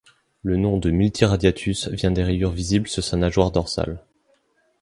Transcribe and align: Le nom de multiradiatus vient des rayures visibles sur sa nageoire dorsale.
Le 0.41 0.57
nom 0.57 0.79
de 0.79 0.89
multiradiatus 0.89 1.87
vient 1.89 2.09
des 2.09 2.23
rayures 2.23 2.49
visibles 2.49 2.87
sur 2.87 3.03
sa 3.03 3.17
nageoire 3.17 3.51
dorsale. 3.51 4.01